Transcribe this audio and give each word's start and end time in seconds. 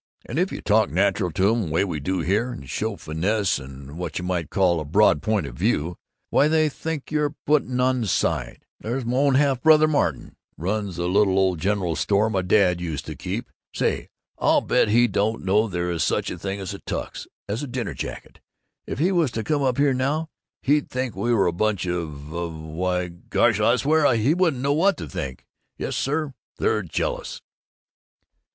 And 0.25 0.39
if 0.39 0.51
you 0.51 0.61
talk 0.61 0.89
natural 0.89 1.29
to 1.33 1.51
'em, 1.53 1.69
way 1.69 1.83
we 1.85 1.99
do 1.99 2.21
here, 2.21 2.51
and 2.51 2.67
show 2.67 2.95
finesse 2.95 3.59
and 3.59 3.99
what 3.99 4.17
you 4.17 4.25
might 4.25 4.49
call 4.49 4.79
a 4.79 4.83
broad 4.83 5.21
point 5.21 5.45
of 5.45 5.53
view, 5.53 5.95
why, 6.31 6.47
they 6.47 6.69
think 6.69 7.11
you're 7.11 7.35
putting 7.45 7.79
on 7.79 8.03
side. 8.07 8.65
There's 8.79 9.05
my 9.05 9.17
own 9.17 9.35
half 9.35 9.61
brother 9.61 9.87
Martin 9.87 10.35
runs 10.57 10.95
the 10.95 11.07
little 11.07 11.37
ole 11.37 11.55
general 11.55 11.95
store 11.95 12.31
my 12.31 12.41
Dad 12.41 12.81
used 12.81 13.05
to 13.05 13.15
keep. 13.15 13.51
Say, 13.75 14.07
I'll 14.39 14.61
bet 14.61 14.87
he 14.87 15.05
don't 15.05 15.45
know 15.45 15.67
there 15.67 15.91
is 15.91 16.03
such 16.03 16.31
a 16.31 16.39
thing 16.39 16.59
as 16.59 16.73
a 16.73 16.79
Tux 16.79 17.27
as 17.47 17.61
a 17.61 17.67
dinner 17.67 17.93
jacket. 17.93 18.39
If 18.87 18.97
he 18.97 19.11
was 19.11 19.29
to 19.33 19.43
come 19.43 19.61
in 19.61 19.75
here 19.75 19.93
now, 19.93 20.29
he'd 20.63 20.89
think 20.89 21.15
we 21.15 21.31
were 21.31 21.45
a 21.45 21.53
bunch 21.53 21.85
of 21.85 22.33
of 22.33 22.55
Why, 22.55 23.07
gosh, 23.09 23.59
I 23.59 23.75
swear, 23.75 24.11
he 24.15 24.33
wouldn't 24.33 24.63
know 24.63 24.73
what 24.73 24.97
to 24.97 25.07
think! 25.07 25.45
Yes, 25.77 25.95
sir, 25.95 26.33
they're 26.57 26.81
jealous!" 26.81 27.43